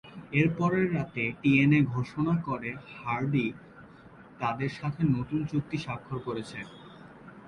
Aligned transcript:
এরপরের 0.33 0.85
রাতে 0.93 1.23
টিএনএ 1.41 1.79
ঘোষণা 1.93 2.33
করে 2.47 2.69
হার্ডি 2.95 3.47
তাদের 4.39 4.71
সাথে 4.79 5.01
নতুন 5.15 5.39
চুক্তি 5.51 5.77
সাক্ষর 5.85 6.19
করেছে। 6.27 6.59